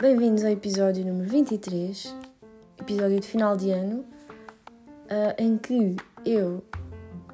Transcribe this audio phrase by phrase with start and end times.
[0.00, 2.16] Bem-vindos ao episódio número 23,
[2.80, 5.94] episódio de final de ano, uh, em que
[6.26, 6.64] eu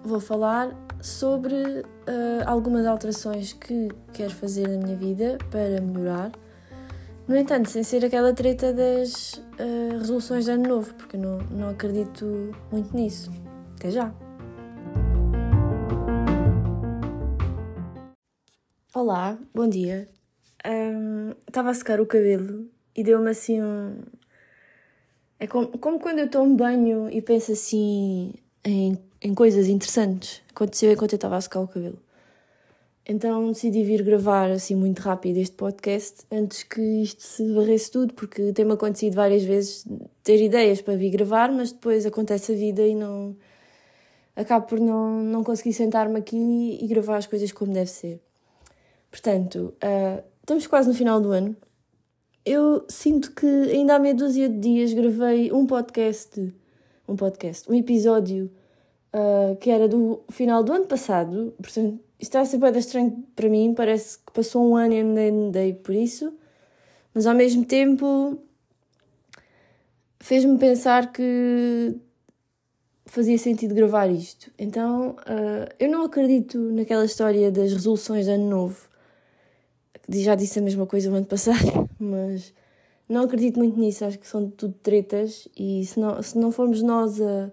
[0.04, 1.84] vou falar sobre uh,
[2.44, 6.32] algumas alterações que quero fazer na minha vida para melhorar.
[7.26, 11.38] No entanto, sem ser aquela treta das uh, resoluções de ano novo, porque eu não,
[11.50, 13.30] não acredito muito nisso.
[13.76, 14.25] Até já!
[19.08, 20.08] Olá, bom dia.
[21.46, 23.98] Estava um, a secar o cabelo e deu-me assim um.
[25.38, 28.34] É como, como quando eu tomo banho e penso assim
[28.64, 30.42] em, em coisas interessantes.
[30.50, 32.00] Aconteceu enquanto eu estava a secar o cabelo.
[33.06, 38.12] Então decidi vir gravar assim muito rápido este podcast antes que isto se varresse tudo,
[38.12, 39.86] porque tem-me acontecido várias vezes
[40.24, 43.36] ter ideias para vir gravar, mas depois acontece a vida e não.
[44.34, 48.25] acabo por não, não conseguir sentar-me aqui e gravar as coisas como deve ser.
[49.16, 51.56] Portanto, uh, estamos quase no final do ano.
[52.44, 56.54] Eu sinto que ainda há meia dúzia de dias gravei um podcast,
[57.08, 58.50] um podcast, um episódio
[59.14, 63.24] uh, que era do final do ano passado, portanto isto está a ser bem estranho
[63.34, 66.34] para mim, parece que passou um ano e ainda andei por isso,
[67.14, 68.38] mas ao mesmo tempo
[70.20, 71.96] fez-me pensar que
[73.06, 74.52] fazia sentido gravar isto.
[74.58, 78.95] Então uh, eu não acredito naquela história das resoluções de ano novo.
[80.08, 82.52] Já disse a mesma coisa o ano passado, mas
[83.08, 84.04] não acredito muito nisso.
[84.04, 87.50] Acho que são tudo tretas e se não, se não formos nós a,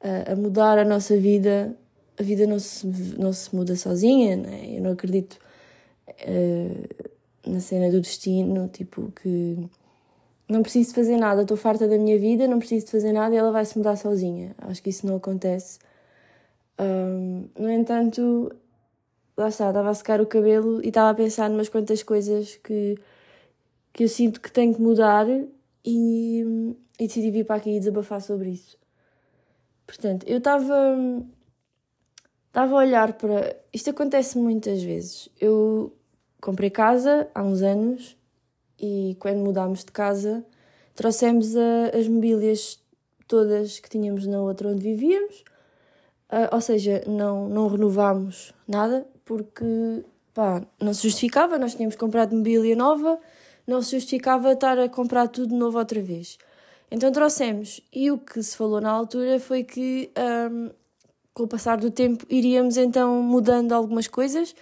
[0.00, 1.74] a, a mudar a nossa vida,
[2.18, 2.86] a vida não se,
[3.18, 4.76] não se muda sozinha, né?
[4.76, 5.38] Eu não acredito
[6.08, 9.68] uh, na cena do destino, tipo, que
[10.48, 13.50] não preciso fazer nada, estou farta da minha vida, não preciso fazer nada e ela
[13.50, 14.54] vai se mudar sozinha.
[14.58, 15.78] Acho que isso não acontece.
[16.78, 18.52] Um, no entanto,
[19.36, 22.56] lá está, estava a secar o cabelo e estava a pensar em umas quantas coisas
[22.56, 22.98] que,
[23.92, 25.26] que eu sinto que tenho que mudar
[25.84, 28.76] e, e decidi vir para aqui e desabafar sobre isso.
[29.86, 30.96] Portanto, eu estava
[32.54, 33.56] estava a olhar para.
[33.72, 35.28] Isto acontece muitas vezes.
[35.40, 35.92] Eu
[36.40, 38.16] comprei casa há uns anos
[38.78, 40.44] e quando mudámos de casa
[40.94, 42.80] trouxemos a, as mobílias
[43.26, 45.42] todas que tínhamos na outra onde vivíamos.
[46.34, 50.02] Uh, ou seja, não, não renovámos nada porque
[50.34, 53.20] pá, não se justificava, nós tínhamos comprado mobília nova,
[53.64, 56.36] não se justificava estar a comprar tudo novo outra vez.
[56.90, 60.10] Então trouxemos e o que se falou na altura foi que
[60.50, 60.70] um,
[61.32, 64.56] com o passar do tempo, iríamos então mudando algumas coisas.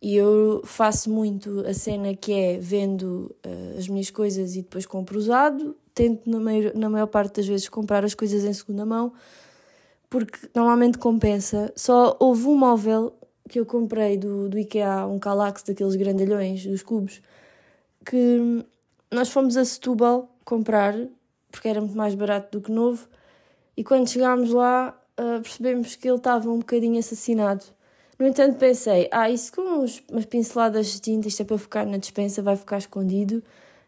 [0.00, 4.86] E eu faço muito a cena que é vendo uh, as minhas coisas e depois
[4.86, 5.76] compro usado.
[5.92, 9.12] Tento, na maior, na maior parte das vezes, comprar as coisas em segunda mão,
[10.10, 11.72] porque normalmente compensa.
[11.76, 13.14] Só houve um móvel
[13.48, 17.22] que eu comprei do, do IKEA, um Calax daqueles grandalhões, dos cubos,
[18.04, 18.64] que
[19.10, 20.94] nós fomos a Setúbal comprar,
[21.50, 23.08] porque era muito mais barato do que novo,
[23.76, 27.64] e quando chegámos lá uh, percebemos que ele estava um bocadinho assassinado.
[28.18, 31.96] No entanto, pensei, ah, isso com umas pinceladas de tinta, isto é para ficar na
[31.96, 33.42] dispensa, vai ficar escondido,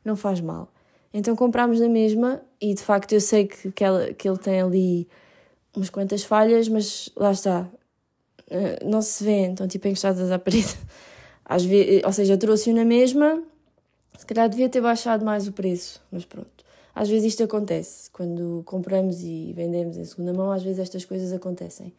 [0.04, 0.68] não faz mal.
[1.12, 4.62] Então comprámos na mesma e de facto eu sei que, que, ela, que ele tem
[4.62, 5.08] ali
[5.74, 7.68] umas quantas falhas, mas lá está,
[8.50, 10.76] uh, não se vê, então tipo encostadas à parede.
[11.44, 13.42] Às vezes, ou seja, trouxe-o na mesma,
[14.16, 16.64] se calhar devia ter baixado mais o preço, mas pronto.
[16.94, 21.32] Às vezes isto acontece, quando compramos e vendemos em segunda mão, às vezes estas coisas
[21.32, 21.92] acontecem.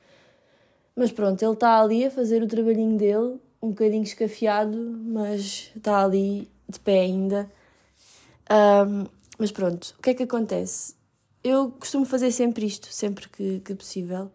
[0.96, 6.04] Mas pronto, ele está ali a fazer o trabalhinho dele, um bocadinho escafiado, mas está
[6.04, 7.52] ali de pé ainda.
[8.52, 9.06] Um,
[9.40, 10.94] mas pronto, o que é que acontece?
[11.44, 14.32] Eu costumo fazer sempre isto, sempre que, que possível.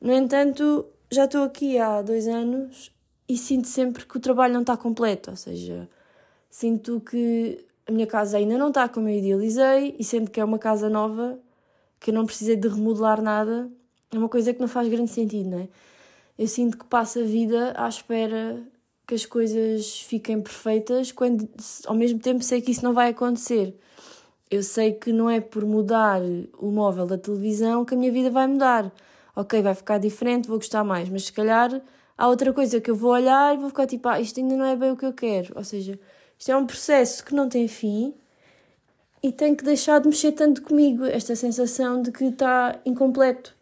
[0.00, 2.92] No entanto, já estou aqui há dois anos
[3.28, 5.88] e sinto sempre que o trabalho não está completo, ou seja,
[6.50, 10.44] sinto que a minha casa ainda não está como eu idealizei e sendo que é
[10.44, 11.38] uma casa nova,
[11.98, 13.70] que eu não precisei de remodelar nada,
[14.12, 15.68] é uma coisa que não faz grande sentido, não é?
[16.38, 18.62] Eu sinto que passo a vida à espera
[19.06, 21.48] que as coisas fiquem perfeitas, quando
[21.86, 23.76] ao mesmo tempo sei que isso não vai acontecer.
[24.50, 26.20] Eu sei que não é por mudar
[26.58, 28.92] o móvel da televisão que a minha vida vai mudar.
[29.36, 31.80] Ok, vai ficar diferente, vou gostar mais, mas se calhar
[32.18, 34.64] há outra coisa que eu vou olhar e vou ficar tipo, ah, isto ainda não
[34.64, 35.52] é bem o que eu quero.
[35.56, 35.98] Ou seja,
[36.36, 38.12] isto é um processo que não tem fim
[39.22, 43.54] e tem que deixar de mexer tanto comigo, esta sensação de que está incompleto.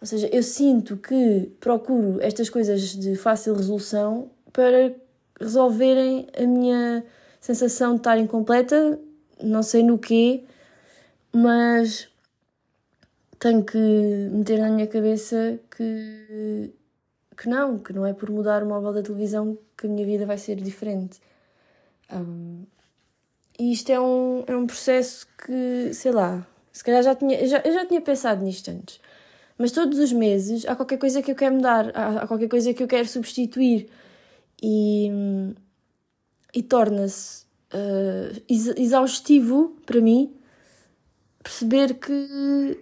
[0.00, 4.94] Ou seja, eu sinto que procuro estas coisas de fácil resolução para
[5.40, 7.04] resolverem a minha
[7.40, 8.98] sensação de estar incompleta,
[9.42, 10.44] não sei no quê,
[11.32, 12.08] mas
[13.38, 13.78] tenho que
[14.32, 16.72] meter na minha cabeça que,
[17.36, 20.26] que não, que não é por mudar o móvel da televisão que a minha vida
[20.26, 21.20] vai ser diferente.
[22.12, 22.64] Um,
[23.58, 27.58] e isto é um, é um processo que, sei lá, se calhar já tinha, já,
[27.58, 29.00] eu já tinha pensado nisto antes.
[29.56, 32.72] Mas todos os meses há qualquer coisa que eu quero mudar, há, há qualquer coisa
[32.72, 33.88] que eu quero substituir.
[34.62, 35.10] E,
[36.54, 40.34] e torna-se uh, exaustivo para mim
[41.42, 42.78] perceber que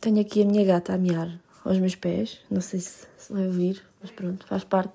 [0.00, 2.40] tenho aqui a minha gata a miar aos meus pés.
[2.50, 4.94] Não sei se, se vai ouvir, mas pronto, faz parte.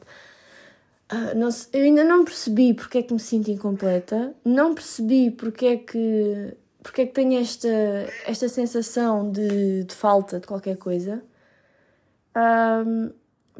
[1.11, 5.65] Uh, não, eu ainda não percebi porque é que me sinto incompleta, não percebi porque
[5.65, 7.67] é que, porque é que tenho esta,
[8.25, 11.23] esta sensação de, de falta de qualquer coisa.
[12.35, 13.11] Um,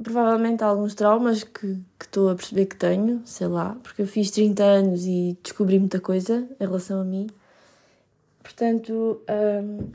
[0.02, 4.64] provavelmente alguns traumas que estou a perceber que tenho, sei lá, porque eu fiz 30
[4.64, 7.28] anos e descobri muita coisa em relação a mim.
[8.42, 9.92] Portanto, um,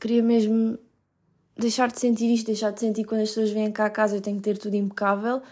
[0.00, 0.78] queria mesmo
[1.56, 4.20] deixar de sentir isto, deixar de sentir quando as pessoas vêm cá a casa eu
[4.20, 5.42] tenho que ter tudo impecável,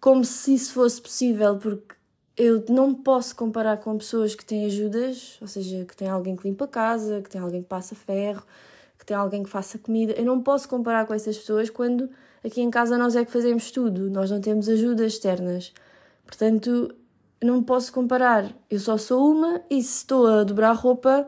[0.00, 1.94] como se isso fosse possível, porque
[2.36, 6.46] eu não posso comparar com pessoas que têm ajudas, ou seja, que tem alguém que
[6.46, 8.44] limpa a casa, que tem alguém que passa ferro,
[9.08, 10.12] tem alguém que faça comida.
[10.12, 12.10] Eu não posso comparar com essas pessoas quando
[12.44, 15.72] aqui em casa nós é que fazemos tudo, nós não temos ajudas externas.
[16.26, 16.94] Portanto,
[17.42, 18.54] não posso comparar.
[18.68, 21.26] Eu só sou uma e se estou a dobrar roupa,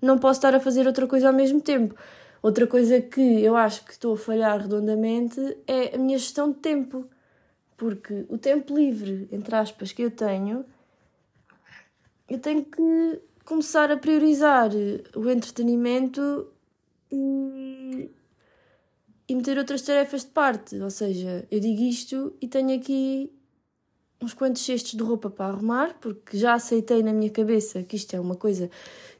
[0.00, 1.94] não posso estar a fazer outra coisa ao mesmo tempo.
[2.42, 6.58] Outra coisa que eu acho que estou a falhar redondamente é a minha gestão de
[6.58, 7.06] tempo.
[7.78, 10.66] Porque o tempo livre, entre aspas, que eu tenho,
[12.28, 14.70] eu tenho que começar a priorizar
[15.16, 16.52] o entretenimento
[17.12, 18.10] e,
[19.34, 20.76] meter outras tarefas de parte.
[20.76, 23.32] Ou seja, eu digo isto e tenho aqui
[24.20, 28.14] uns quantos cestos de roupa para arrumar, porque já aceitei na minha cabeça que isto
[28.14, 28.70] é uma coisa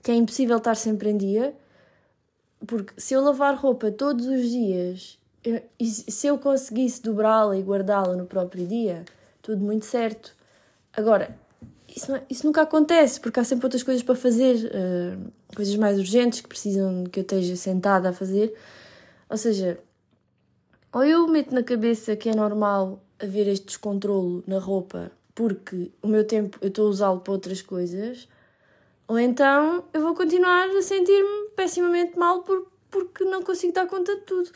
[0.02, 1.54] que é impossível estar sempre em dia.
[2.66, 5.18] Porque se eu lavar roupa todos os dias,
[5.78, 9.04] e se eu conseguisse dobrá-la e guardá-la no próprio dia,
[9.40, 10.36] tudo muito certo.
[10.92, 11.36] Agora,
[11.94, 15.98] isso, é, isso nunca acontece, porque há sempre outras coisas para fazer, uh, coisas mais
[15.98, 18.54] urgentes que precisam que eu esteja sentada a fazer.
[19.28, 19.78] Ou seja,
[20.92, 26.08] ou eu meto na cabeça que é normal haver este descontrolo na roupa porque o
[26.08, 28.28] meu tempo eu estou a usá-lo para outras coisas,
[29.08, 34.14] ou então eu vou continuar a sentir-me pessimamente mal por, porque não consigo dar conta
[34.16, 34.50] de tudo.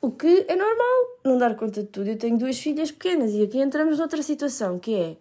[0.00, 2.08] O que é normal, não dar conta de tudo.
[2.08, 5.16] Eu tenho duas filhas pequenas e aqui entramos noutra situação que é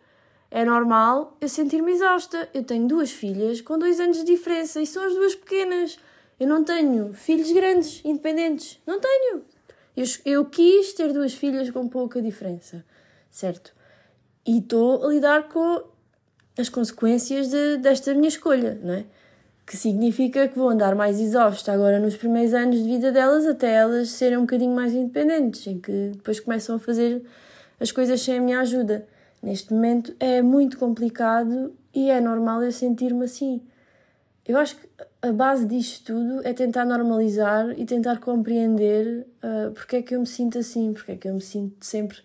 [0.52, 2.50] é normal eu sentir-me exausta.
[2.54, 5.98] Eu tenho duas filhas com dois anos de diferença e são as duas pequenas.
[6.40, 8.80] Eu não tenho filhos grandes, independentes.
[8.86, 9.44] Não tenho.
[9.96, 12.84] Eu, eu quis ter duas filhas com pouca diferença,
[13.32, 13.74] certo?
[14.46, 15.84] E estou a lidar com
[16.58, 19.06] as consequências de, desta minha escolha, não é?
[19.66, 23.74] Que significa que vou andar mais exausta agora nos primeiros anos de vida delas até
[23.74, 27.24] elas serem um bocadinho mais independentes, em que depois começam a fazer
[27.80, 29.08] as coisas sem a minha ajuda.
[29.46, 33.62] Neste momento é muito complicado e é normal eu sentir-me assim.
[34.44, 34.88] Eu acho que
[35.22, 40.20] a base disto tudo é tentar normalizar e tentar compreender uh, porque é que eu
[40.20, 42.18] me sinto assim, porque é que eu me sinto sempre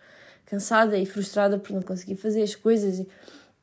[0.47, 3.05] cansada e frustrada por não conseguir fazer as coisas.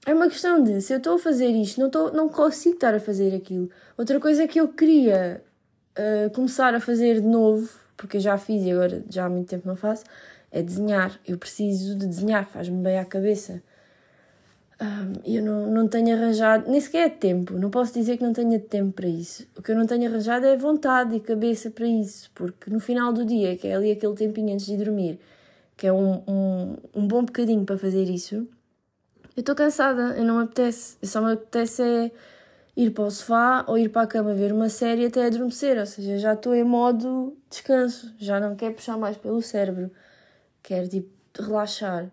[0.06, 2.94] É uma questão de se eu estou a fazer isto, não, estou, não consigo estar
[2.94, 3.72] a fazer aquilo.
[3.98, 5.44] Outra coisa é que eu queria
[5.98, 7.68] uh, começar a fazer de novo,
[7.98, 10.04] porque eu já fiz e agora já há muito tempo não faço,
[10.52, 11.20] é desenhar.
[11.28, 13.62] Eu preciso de desenhar, faz-me bem à cabeça.
[15.26, 18.32] E eu não, não tenho arranjado, nem sequer é tempo, não posso dizer que não
[18.32, 19.48] tenha tempo para isso.
[19.58, 23.12] O que eu não tenho arranjado é vontade e cabeça para isso, porque no final
[23.12, 25.20] do dia, que é ali aquele tempinho antes de dormir,
[25.76, 28.48] que é um, um, um bom bocadinho para fazer isso,
[29.36, 30.98] eu estou cansada, eu não me apetece.
[31.02, 32.12] Eu só me apetece é
[32.76, 35.86] ir para o sofá ou ir para a cama ver uma série até adormecer, ou
[35.86, 39.92] seja, já estou em modo descanso, já não quero puxar mais pelo cérebro
[40.68, 42.12] quero tipo relaxar.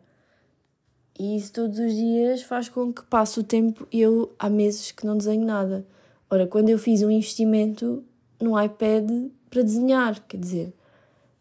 [1.18, 4.92] E isso todos os dias faz com que passe o tempo e eu há meses
[4.92, 5.84] que não desenho nada.
[6.30, 8.04] Ora, quando eu fiz um investimento
[8.40, 10.72] no iPad para desenhar, quer dizer,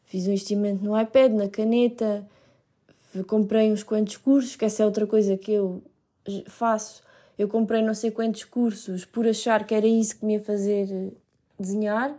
[0.05, 2.27] fiz um investimento no iPad, na caneta,
[3.27, 5.83] comprei uns quantos cursos, que essa é outra coisa que eu
[6.47, 7.03] faço.
[7.37, 11.13] Eu comprei não sei quantos cursos por achar que era isso que me ia fazer
[11.59, 12.15] desenhar.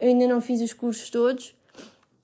[0.00, 1.55] Eu ainda não fiz os cursos todos,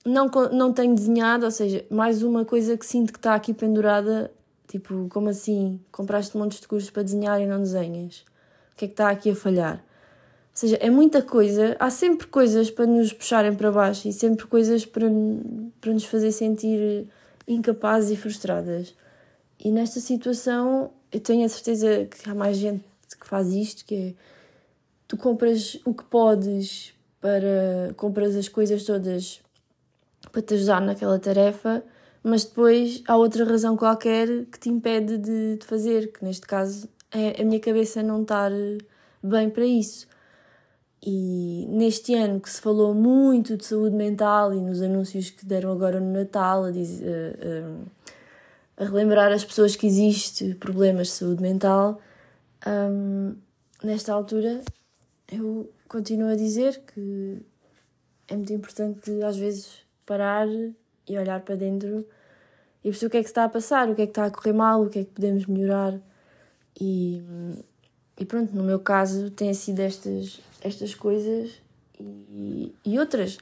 [0.04, 4.30] não, não tenho desenhado, ou seja, mais uma coisa que sinto que está aqui pendurada,
[4.66, 5.80] tipo, como assim?
[5.90, 8.25] Compraste montes de cursos para desenhar e não desenhas?
[8.73, 9.76] O que é que está aqui a falhar?
[9.76, 14.47] Ou seja, é muita coisa, há sempre coisas para nos puxarem para baixo e sempre
[14.47, 15.06] coisas para,
[15.80, 17.06] para nos fazer sentir
[17.47, 18.94] incapazes e frustradas.
[19.59, 22.85] E nesta situação, eu tenho a certeza que há mais gente
[23.18, 24.14] que faz isto, que é
[25.06, 29.40] tu compras o que podes para compras as coisas todas
[30.32, 31.84] para te ajudar naquela tarefa,
[32.22, 36.88] mas depois há outra razão qualquer que te impede de, de fazer, que neste caso
[37.10, 38.50] é a minha cabeça não estar
[39.22, 40.08] bem para isso.
[41.04, 45.72] E neste ano que se falou muito de saúde mental e nos anúncios que deram
[45.72, 47.36] agora no Natal a, dizer,
[48.78, 52.00] a, a, a relembrar as pessoas que existe problemas de saúde mental,
[52.64, 53.34] um,
[53.82, 54.62] nesta altura
[55.30, 57.38] eu continuo a dizer que
[58.28, 62.06] é muito importante às vezes parar e olhar para dentro
[62.85, 64.30] e perceber o que é que está a passar, o que é que está a
[64.30, 65.99] correr mal, o que é que podemos melhorar.
[66.80, 67.23] E,
[68.18, 71.52] e pronto, no meu caso têm sido estas, estas coisas
[71.99, 73.38] e, e outras.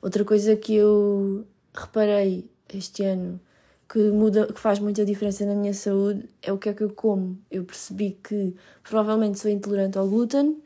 [0.00, 1.44] Outra coisa que eu
[1.74, 3.40] reparei este ano
[3.88, 6.90] que muda, que faz muita diferença na minha saúde é o que é que eu
[6.90, 7.38] como.
[7.50, 10.60] Eu percebi que provavelmente sou intolerante ao glúten,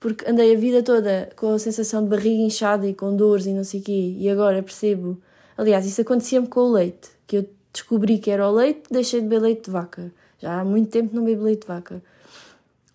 [0.00, 3.52] porque andei a vida toda com a sensação de barriga inchada e com dores e
[3.52, 5.20] não sei o quê, e agora percebo.
[5.56, 9.26] Aliás, isso acontecia-me com o leite, que eu descobri que era o leite, deixei de
[9.26, 10.12] beber leite de vaca.
[10.38, 12.02] Já há muito tempo não bebo leite de vaca.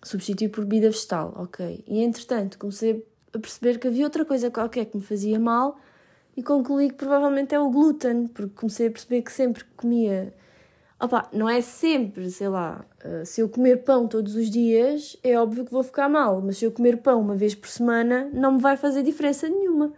[0.02, 1.84] Substituí por bebida vegetal, ok.
[1.86, 5.78] E entretanto comecei a perceber que havia outra coisa qualquer que me fazia mal
[6.36, 10.34] e concluí que provavelmente é o glúten, porque comecei a perceber que sempre que comia.
[11.00, 15.38] Opa, não é sempre, sei lá, uh, se eu comer pão todos os dias, é
[15.38, 18.52] óbvio que vou ficar mal, mas se eu comer pão uma vez por semana, não
[18.52, 19.92] me vai fazer diferença nenhuma.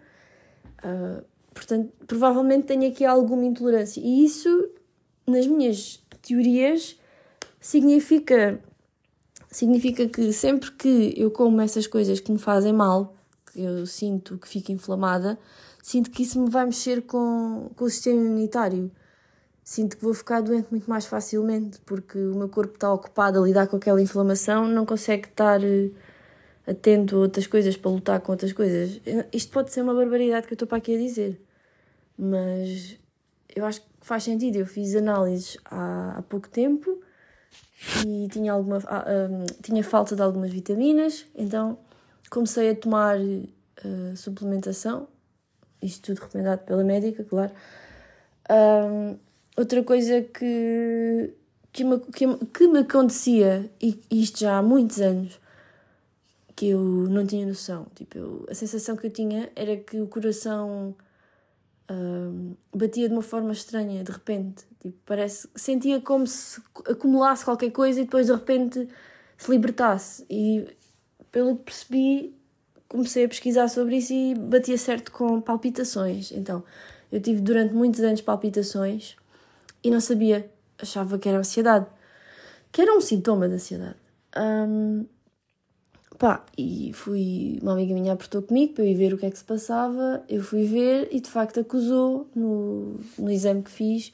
[0.83, 1.23] Uh,
[1.53, 4.01] portanto, provavelmente tenho aqui alguma intolerância.
[4.01, 4.71] E isso,
[5.27, 6.99] nas minhas teorias,
[7.61, 8.59] significa,
[9.51, 13.15] significa que sempre que eu como essas coisas que me fazem mal,
[13.53, 15.39] que eu sinto que fico inflamada,
[15.83, 18.91] sinto que isso me vai mexer com, com o sistema imunitário.
[19.69, 23.45] Sinto que vou ficar doente muito mais facilmente, porque o meu corpo está ocupado a
[23.45, 25.91] lidar com aquela inflamação, não consegue estar eh,
[26.65, 29.01] atento a outras coisas para lutar com outras coisas.
[29.33, 31.45] Isto pode ser uma barbaridade que eu estou para aqui a dizer,
[32.17, 32.97] mas
[33.57, 34.55] eu acho que faz sentido.
[34.55, 37.03] Eu fiz análises há, há pouco tempo
[38.07, 41.77] e tinha, alguma, uh, tinha falta de algumas vitaminas, então
[42.31, 45.09] comecei a tomar uh, suplementação
[45.83, 47.53] isto tudo recomendado pela médica, claro.
[48.49, 49.19] Um,
[49.57, 51.33] outra coisa que,
[51.73, 55.41] que, me, que, que me acontecia, e isto já há muitos anos,
[56.55, 57.87] que eu não tinha noção.
[57.95, 60.95] Tipo, eu, a sensação que eu tinha era que o coração
[61.91, 64.65] um, batia de uma forma estranha, de repente.
[64.81, 68.89] Tipo, parece, sentia como se acumulasse qualquer coisa e depois de repente
[69.37, 70.25] se libertasse.
[70.31, 70.67] E
[71.31, 72.35] pelo que percebi,
[72.89, 76.33] comecei a pesquisar sobre isso e batia certo com palpitações.
[76.33, 76.65] Então,
[77.13, 79.17] eu tive durante muitos anos palpitações
[79.87, 80.51] e não sabia,
[80.83, 81.87] achava que era ansiedade,
[82.73, 83.97] que era um sintoma de ansiedade.
[84.37, 85.07] Um,
[86.19, 89.31] pá, e fui, uma amiga minha apertou comigo para eu ir ver o que é
[89.31, 94.11] que se passava, eu fui ver e de facto acusou no, no exame que fiz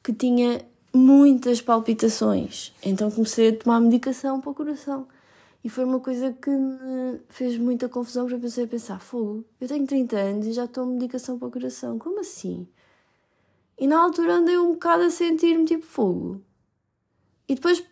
[0.00, 0.60] que tinha
[0.92, 2.72] muitas palpitações.
[2.80, 5.08] Então comecei a tomar medicação para o coração.
[5.64, 9.44] E foi uma coisa que me fez muita confusão, porque eu pensei a pensar, fogo,
[9.60, 12.68] eu tenho 30 anos e já tomo medicação para o coração, como assim?
[13.78, 16.40] E na altura andei um bocado a sentir-me tipo fogo.
[17.48, 17.84] E depois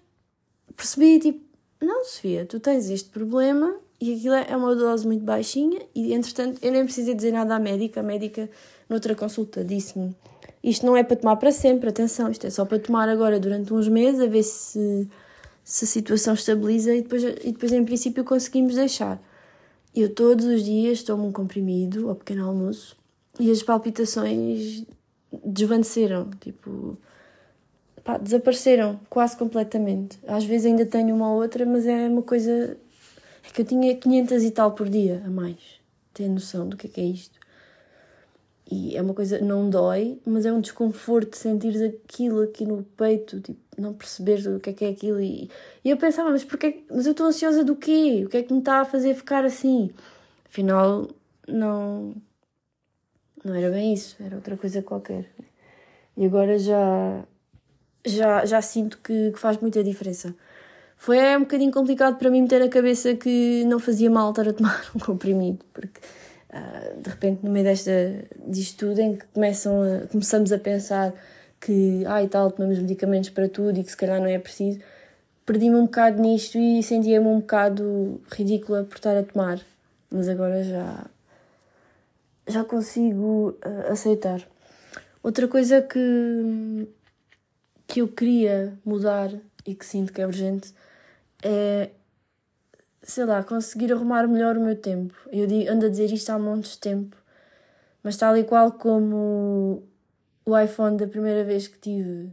[0.76, 1.44] percebi, tipo,
[1.80, 6.58] não, Sofia, tu tens este problema e aquilo é uma dose muito baixinha e, entretanto,
[6.62, 8.00] eu nem precisei dizer nada à médica.
[8.00, 8.48] A médica,
[8.88, 10.14] noutra consulta, disse-me
[10.62, 13.74] isto não é para tomar para sempre, atenção, isto é só para tomar agora durante
[13.74, 15.08] uns meses, a ver se
[15.64, 19.22] se a situação estabiliza e depois, e depois em princípio conseguimos deixar.
[19.94, 22.96] Eu todos os dias tomo um comprimido ao pequeno almoço
[23.38, 24.84] e as palpitações
[25.44, 26.96] desvaneceram, tipo,
[28.04, 30.18] pá, desapareceram quase completamente.
[30.26, 32.76] Às vezes ainda tenho uma ou outra, mas é uma coisa
[33.44, 35.58] é que eu tinha 500 e tal por dia a mais.
[36.14, 37.40] Tem noção do que é, que é isto?
[38.70, 43.40] E é uma coisa, não dói, mas é um desconforto sentir aquilo aqui no peito,
[43.40, 45.20] tipo, não perceber o que é que é aquilo.
[45.20, 45.50] E,
[45.84, 46.82] e eu pensava, mas porquê?
[46.90, 48.22] Mas eu estou ansiosa do quê?
[48.24, 49.90] O que é que me está a fazer ficar assim?
[50.46, 51.08] Afinal,
[51.46, 52.14] não.
[53.44, 55.26] Não era bem isso, era outra coisa qualquer.
[56.16, 57.24] E agora já.
[58.04, 60.34] Já, já sinto que, que faz muita diferença.
[60.96, 64.48] Foi é um bocadinho complicado para mim meter na cabeça que não fazia mal estar
[64.48, 66.00] a tomar um comprimido, porque
[66.50, 67.90] uh, de repente, no meio desta,
[68.46, 71.12] disto tudo, em que começam a, começamos a pensar
[71.60, 74.78] que, ai ah, tal, tomamos medicamentos para tudo e que se calhar não é preciso,
[75.44, 79.60] perdi-me um bocado nisto e sentia-me um bocado ridícula por estar a tomar.
[80.10, 81.06] Mas agora já,
[82.46, 84.40] já consigo uh, aceitar.
[85.22, 86.88] Outra coisa que,
[87.86, 89.30] que eu queria mudar
[89.64, 90.74] e que sinto que é urgente
[91.42, 91.90] é
[93.02, 95.14] sei lá, conseguir arrumar melhor o meu tempo.
[95.30, 97.16] Eu ando a dizer isto há montes de tempo,
[98.02, 99.82] Mas tal e qual como
[100.44, 102.32] o iPhone da primeira vez que tive,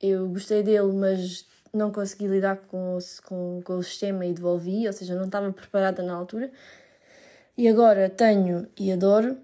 [0.00, 4.86] eu gostei dele, mas não consegui lidar com o, com, com o sistema e devolvi,
[4.86, 6.50] ou seja, não estava preparada na altura.
[7.60, 9.36] E agora tenho e adoro,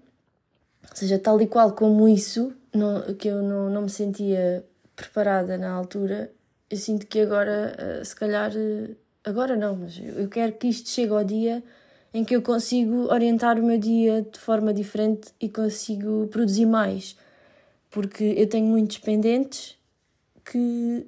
[0.89, 5.55] ou seja, tal e qual como isso, não, que eu não, não me sentia preparada
[5.55, 6.31] na altura,
[6.67, 10.89] eu sinto que agora, eh, se calhar, eh, agora não, mas eu quero que isto
[10.89, 11.63] chegue ao dia
[12.11, 17.15] em que eu consigo orientar o meu dia de forma diferente e consigo produzir mais.
[17.91, 19.77] Porque eu tenho muitos pendentes
[20.43, 21.05] que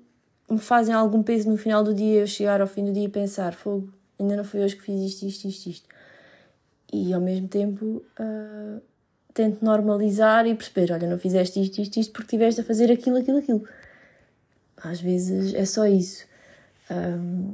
[0.47, 3.09] me fazem algum peso no final do dia, eu chegar ao fim do dia e
[3.09, 5.98] pensar: fogo, ainda não foi hoje que fiz isto, isto, isto, isto.
[6.91, 8.81] E ao mesmo tempo uh,
[9.33, 13.17] tento normalizar e perceber: olha, não fizeste isto, isto, isto porque estiveste a fazer aquilo,
[13.17, 13.67] aquilo, aquilo.
[14.77, 16.25] Às vezes é só isso.
[16.89, 17.53] Um,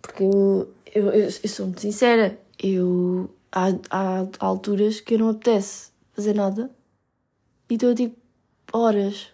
[0.00, 5.28] porque eu, eu, eu, eu, sou muito sincera, eu, há, há alturas que eu não
[5.28, 6.70] apetece fazer nada
[7.68, 8.16] e estou tipo
[8.72, 9.28] horas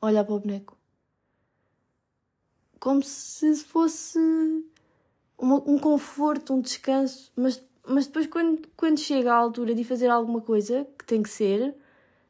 [0.00, 0.78] a olhar para o boneco.
[2.78, 4.18] Como se fosse
[5.42, 10.08] um, um conforto, um descanso, mas, mas depois quando, quando chega à altura de fazer
[10.08, 11.74] alguma coisa que tem que ser,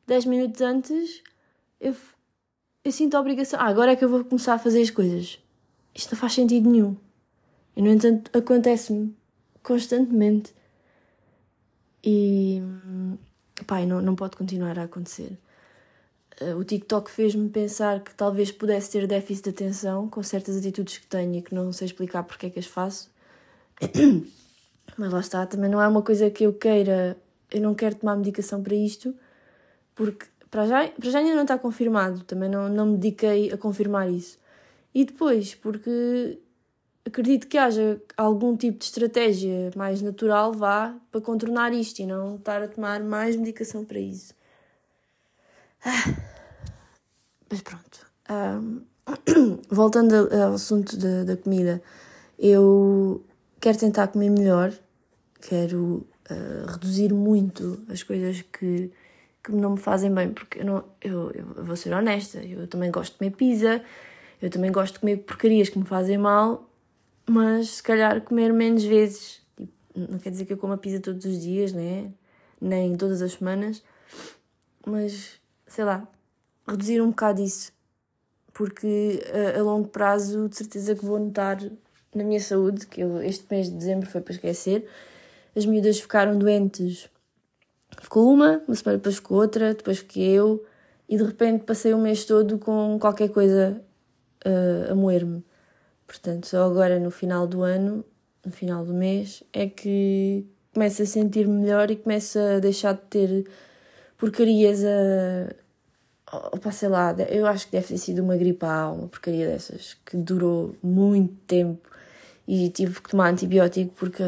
[0.07, 1.23] 10 minutos antes,
[1.79, 1.95] eu,
[2.83, 3.61] eu sinto a obrigação.
[3.61, 5.39] Ah, agora é que eu vou começar a fazer as coisas.
[5.95, 6.97] Isto não faz sentido nenhum.
[7.77, 9.15] E, no entanto, acontece-me
[9.63, 10.55] constantemente.
[12.03, 12.61] E.
[13.67, 15.39] Pai, não, não pode continuar a acontecer.
[16.43, 20.99] Eh, o TikTok fez-me pensar que talvez pudesse ter déficit de atenção com certas atitudes
[20.99, 23.11] que tenho e que não sei explicar porque é que as faço.
[24.99, 27.17] Mas lá está, também não é uma coisa que eu queira.
[27.51, 29.15] Eu não quero tomar medicação para isto,
[29.95, 33.59] porque para já, para já ainda não está confirmado, também não, não me dediquei a
[33.59, 34.39] confirmar isso.
[34.95, 36.39] E depois, porque
[37.07, 42.37] acredito que haja algum tipo de estratégia mais natural vá para contornar isto e não
[42.37, 44.35] estar a tomar mais medicação para isso.
[45.85, 46.22] Ah,
[47.53, 48.07] mas pronto.
[48.29, 48.81] Um,
[49.71, 51.81] voltando ao assunto da, da comida,
[52.37, 53.25] eu
[53.61, 54.73] quero tentar comer melhor,
[55.41, 58.91] quero uh, reduzir muito as coisas que,
[59.45, 62.91] que não me fazem bem, porque eu, não, eu, eu vou ser honesta, eu também
[62.91, 63.85] gosto de comer pizza,
[64.41, 66.69] eu também gosto de comer porcarias que me fazem mal
[67.27, 69.41] mas se calhar comer menos vezes.
[69.57, 72.11] Tipo, não quer dizer que eu coma pizza todos os dias, né?
[72.61, 73.83] nem todas as semanas,
[74.87, 76.07] mas sei lá,
[76.67, 77.73] reduzir um bocado isso,
[78.53, 81.59] porque a, a, longo prazo de certeza que vou notar
[82.15, 84.87] na minha saúde, que eu, este mês de dezembro foi para esquecer,
[85.57, 87.09] as miúdas ficaram doentes.
[88.01, 90.65] Ficou uma, uma semana depois ficou outra, depois fiquei eu,
[91.09, 93.83] e de repente passei o mês todo com qualquer coisa
[94.47, 95.45] uh, a moer-me.
[96.07, 98.05] Portanto, só agora no final do ano,
[98.45, 103.03] no final do mês, é que começo a sentir-me melhor e começo a deixar de
[103.03, 103.47] ter
[104.19, 105.62] porcarias a.
[106.33, 109.99] Opa, sei lá, eu acho que deve ter sido uma gripe A, uma porcaria dessas,
[110.05, 111.91] que durou muito tempo
[112.49, 114.23] e tive que tomar antibiótico porque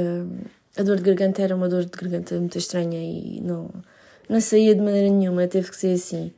[0.76, 3.70] a dor de garganta era uma dor de garganta muito estranha e não,
[4.28, 6.30] não saía de maneira nenhuma, teve que ser assim.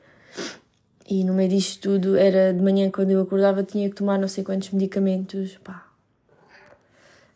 [1.08, 4.28] E no meio disto tudo, era de manhã quando eu acordava, tinha que tomar não
[4.28, 5.58] sei quantos medicamentos.
[5.64, 5.86] Pá.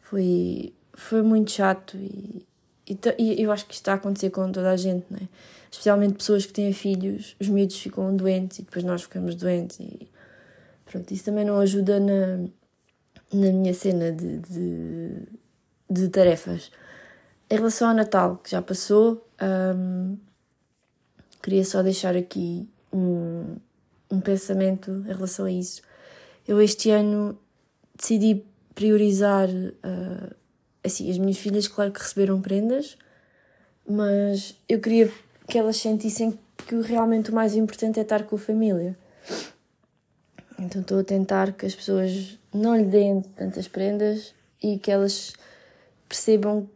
[0.02, 2.46] Foi, foi muito chato e,
[2.86, 5.28] e, e eu acho que isto está a acontecer com toda a gente, não é?
[5.70, 10.11] Especialmente pessoas que têm filhos, os miúdos ficam doentes e depois nós ficamos doentes e
[10.85, 12.48] pronto, isso também não ajuda na,
[13.33, 15.22] na minha cena de, de,
[15.88, 16.72] de tarefas.
[17.48, 19.28] Em relação ao Natal, que já passou,
[19.76, 20.16] hum,
[21.42, 23.56] queria só deixar aqui um,
[24.11, 25.83] um pensamento em relação a isso.
[26.46, 27.38] Eu este ano
[27.96, 30.35] decidi priorizar uh,
[30.83, 32.96] assim, as minhas filhas, claro que receberam prendas,
[33.88, 35.12] mas eu queria
[35.50, 38.96] que elas sentissem que realmente o mais importante é estar com a família.
[40.58, 44.32] Então estou a tentar que as pessoas não lhe deem tantas prendas
[44.62, 45.32] e que elas
[46.08, 46.68] percebam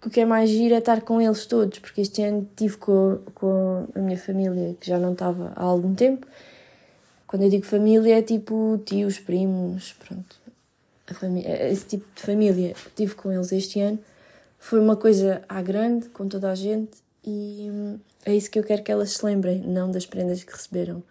[0.00, 2.76] que o que é mais giro é estar com eles todos, porque este ano estive
[2.78, 6.26] com, com a minha família, que já não estava há algum tempo.
[7.26, 10.36] Quando eu digo família, é tipo tios, primos, pronto.
[11.06, 12.72] Família, é esse tipo de família.
[12.72, 13.98] Estive com eles este ano.
[14.58, 18.82] Foi uma coisa à grande, com toda a gente, e é isso que eu quero
[18.82, 21.02] que elas se lembrem, não das prendas que receberam.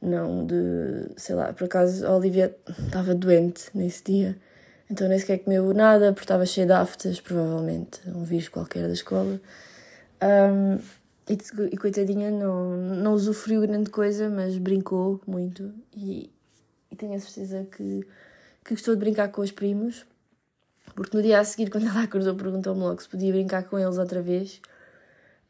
[0.00, 2.56] Não de, sei lá, por acaso a Olivia
[2.86, 4.36] estava doente nesse dia
[4.90, 8.92] então nem sequer comeu nada, porque estava cheio de aftas, provavelmente, um vírus qualquer da
[8.92, 9.40] escola.
[10.22, 10.76] Um,
[11.28, 11.38] e,
[11.72, 16.30] e, coitadinha não, não usufruiu grande coisa, mas brincou muito e,
[16.90, 18.06] e tenho a certeza que,
[18.64, 20.06] que gostou de brincar com os primos,
[20.94, 23.98] porque no dia a seguir, quando ela acordou, perguntou-me logo se podia brincar com eles
[23.98, 24.60] outra vez.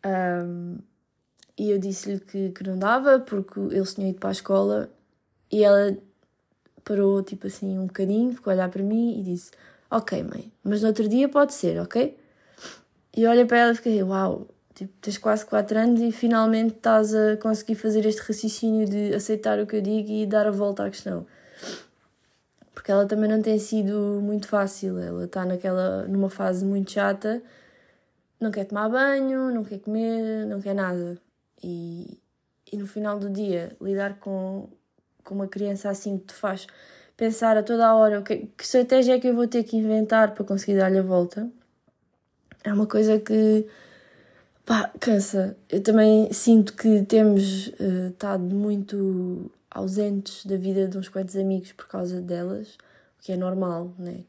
[0.07, 0.79] Um,
[1.59, 4.91] e eu disse-lhe que, que não dava porque ele tinha ido para a escola
[5.51, 5.97] e ela
[6.85, 9.51] parou tipo assim um bocadinho, ficou a olhar para mim e disse:
[9.91, 12.17] Ok, mãe, mas no outro dia pode ser, ok?
[13.17, 17.15] E olhei para ela e fiquei: Uau, tipo, tens quase 4 anos e finalmente estás
[17.15, 20.85] a conseguir fazer este raciocínio de aceitar o que eu digo e dar a volta
[20.85, 21.27] à questão.
[22.75, 27.43] Porque ela também não tem sido muito fácil, ela está naquela, numa fase muito chata,
[28.41, 31.19] não quer tomar banho, não quer comer, não quer nada.
[31.63, 32.19] E,
[32.73, 34.69] e no final do dia, lidar com,
[35.25, 36.67] com uma criança assim que te faz
[37.17, 40.35] pensar a toda a hora que, que estratégia é que eu vou ter que inventar
[40.35, 41.51] para conseguir dar-lhe a volta,
[42.63, 43.67] é uma coisa que
[44.65, 45.57] pá, cansa.
[45.69, 51.73] Eu também sinto que temos uh, estado muito ausentes da vida de uns quantos amigos
[51.73, 52.75] por causa delas,
[53.19, 54.25] o que é normal, né?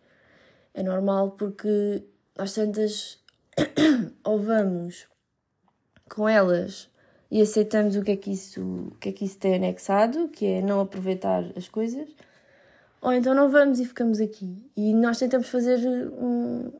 [0.73, 2.03] É normal porque
[2.37, 3.17] às tantas
[4.23, 5.07] ou vamos
[6.09, 6.89] com elas
[7.29, 10.45] e aceitamos o que é que isso, o que é que isso tem anexado, que
[10.45, 12.07] é não aproveitar as coisas,
[13.01, 14.69] ou então não vamos e ficamos aqui.
[14.75, 15.77] E nós tentamos fazer
[16.11, 16.71] um,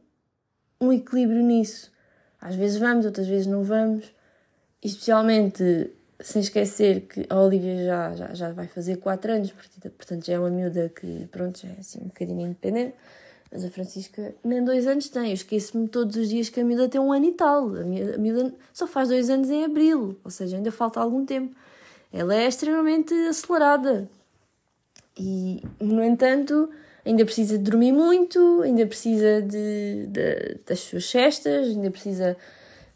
[0.80, 1.92] um equilíbrio nisso.
[2.40, 4.06] Às vezes vamos, outras vezes não vamos,
[4.82, 10.34] especialmente sem esquecer que a Olivia já, já, já vai fazer 4 anos, portanto já
[10.34, 12.96] é uma miúda que, pronto, já é assim um bocadinho independente.
[13.52, 15.28] Mas a Francisca nem dois anos tem.
[15.28, 17.76] Eu esqueço-me todos os dias que a miúda tem um ano e tal.
[17.76, 21.56] A miúda só faz dois anos em abril, ou seja, ainda falta algum tempo.
[22.12, 24.10] Ela é extremamente acelerada.
[25.18, 26.70] E, no entanto,
[27.06, 32.38] ainda precisa de dormir muito, ainda precisa de, de das suas cestas, ainda precisa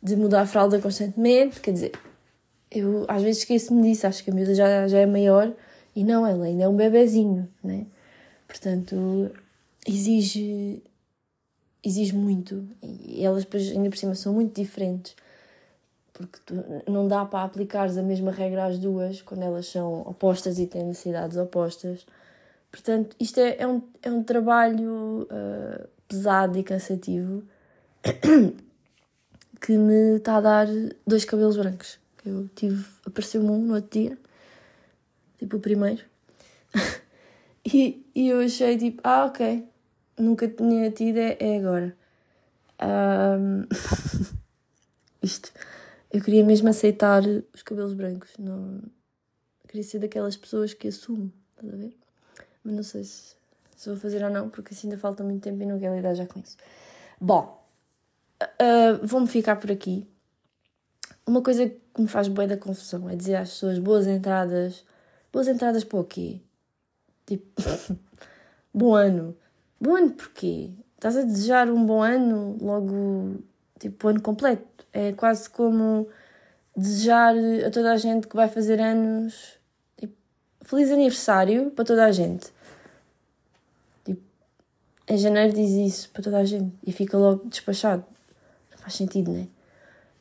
[0.04, 1.60] de mudar a fralda constantemente.
[1.62, 1.92] Quer dizer,
[2.70, 4.06] eu às vezes esqueço-me disso.
[4.06, 5.52] Acho que a miúda já, já é maior
[5.96, 7.86] e não, ela ainda é um bebezinho, né?
[8.48, 9.32] Portanto,
[9.88, 10.82] exige
[11.84, 12.67] exige muito.
[12.82, 15.15] E elas ainda por cima são muito diferentes.
[16.13, 16.54] Porque tu,
[16.89, 20.84] não dá para aplicares a mesma regra às duas quando elas são opostas e têm
[20.84, 22.06] necessidades opostas.
[22.72, 27.44] Portanto isto é, é, um, é um trabalho uh, pesado e cansativo
[29.60, 30.67] que me está a dar
[31.06, 32.00] dois cabelos brancos.
[32.26, 34.17] Eu tive apareceu-me um no outro dia
[35.39, 36.04] tipo o primeiro
[37.65, 39.70] e, e eu achei tipo ah ok
[40.21, 41.95] nunca tinha tido é, é agora.
[42.81, 43.65] Um...
[45.21, 45.51] Isto.
[46.12, 48.31] Eu queria mesmo aceitar os cabelos brancos.
[48.38, 48.81] Não...
[49.67, 51.97] Queria ser daquelas pessoas que assumo, estás a ver?
[52.63, 53.36] Mas não sei se,
[53.75, 56.13] se vou fazer ou não, porque assim ainda falta muito tempo e não quero lidar
[56.13, 56.57] já com isso.
[57.19, 57.63] Bom,
[58.41, 60.07] uh, vou-me ficar por aqui.
[61.25, 64.84] Uma coisa que me faz bem da confusão é dizer às pessoas boas entradas.
[65.31, 66.41] Boas entradas para o quê?
[67.25, 67.45] Tipo,
[68.73, 69.38] bom ano.
[69.82, 70.70] Bom ano porquê?
[70.94, 73.39] Estás a desejar um bom ano logo,
[73.80, 74.86] tipo, o ano completo.
[74.94, 76.08] É quase como
[76.78, 77.34] desejar
[77.65, 79.58] a toda a gente que vai fazer anos
[79.98, 80.13] tipo,
[80.62, 82.54] feliz aniversário para toda a gente.
[84.06, 84.22] Tipo,
[85.08, 88.06] em janeiro diz isso para toda a gente e fica logo despachado.
[88.70, 89.48] Não faz sentido, né?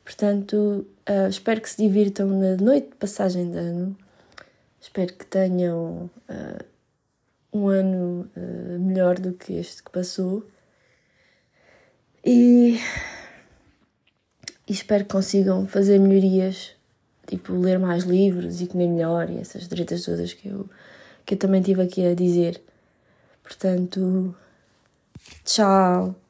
[0.03, 3.95] Portanto, uh, espero que se divirtam na noite de passagem de ano.
[4.81, 6.70] Espero que tenham uh,
[7.53, 10.45] um ano uh, melhor do que este que passou.
[12.23, 12.79] E,
[14.67, 16.71] e, espero que consigam fazer melhorias,
[17.27, 20.69] tipo ler mais livros e comer melhor e essas direitas todas que eu,
[21.25, 22.61] que eu também tive aqui a dizer.
[23.43, 24.35] Portanto,
[25.43, 26.20] tchau.